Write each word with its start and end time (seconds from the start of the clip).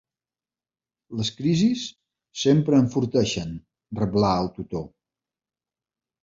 Les 1.19 1.29
crisis 1.41 1.83
sempre 2.43 2.79
enforteixen 2.85 3.53
—reblà 3.99 4.33
el 4.47 4.51
tutor. 4.57 4.83